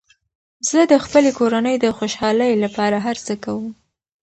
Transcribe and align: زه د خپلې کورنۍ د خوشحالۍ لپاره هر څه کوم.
زه 0.69 0.79
د 0.91 0.93
خپلې 1.03 1.31
کورنۍ 1.39 1.75
د 1.79 1.85
خوشحالۍ 1.97 2.53
لپاره 2.63 2.97
هر 3.05 3.17
څه 3.25 3.33
کوم. 3.43 3.65